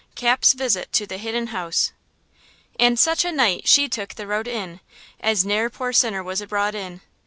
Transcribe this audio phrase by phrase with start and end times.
[0.15, 1.91] CAP'S VISIT TO THE HIDDEN HOUSE.
[2.79, 4.79] And such a night "she" took the road in
[5.19, 7.01] As ne'er poor sinner was abroad in.